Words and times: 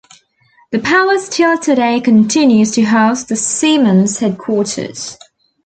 The 0.71 0.79
palace 0.79 1.27
still 1.27 1.59
today 1.59 1.99
continues 2.01 2.71
to 2.71 2.81
house 2.81 3.23
the 3.23 3.35
Siemens 3.35 4.17
headquarters. 4.17 5.15